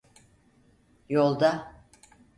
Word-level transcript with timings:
Yolda… 1.09 1.73